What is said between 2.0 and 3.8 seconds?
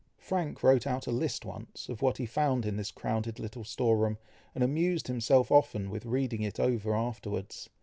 what he found in this crowded little